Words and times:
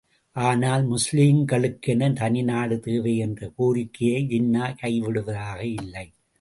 ஆனால், 0.35 0.83
முஸ்லீம்களுக்கென 0.87 2.09
தனிநாடு 2.13 2.79
தேவை 2.79 3.17
என்ற 3.17 3.51
கோரிக்கையை 3.55 4.23
ஜின்னா 4.25 4.75
கைவிடுவதாக 4.81 5.59
இல்லை. 5.81 6.07